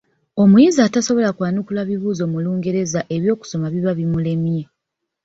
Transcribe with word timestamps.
Omuyizi 0.41 0.79
atasobola 0.87 1.29
kwanukula 1.37 1.81
bibuuzo 1.89 2.23
mu 2.31 2.39
Lungereza 2.43 2.99
eby'okusoma 3.15 3.67
biba 3.73 3.91
bimulemye. 3.99 4.61